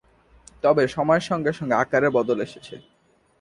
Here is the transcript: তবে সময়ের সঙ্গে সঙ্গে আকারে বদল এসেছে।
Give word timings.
তবে 0.63 0.83
সময়ের 0.87 1.23
সঙ্গে 1.29 1.51
সঙ্গে 1.53 1.75
আকারে 1.83 2.07
বদল 2.17 2.37
এসেছে। 2.47 2.75